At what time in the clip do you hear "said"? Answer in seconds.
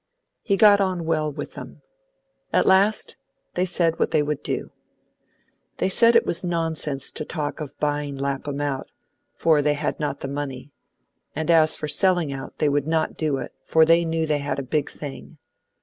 3.65-3.99, 5.89-6.15